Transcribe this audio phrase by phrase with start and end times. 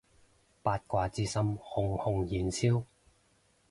[0.63, 2.83] 八卦之心熊熊燃燒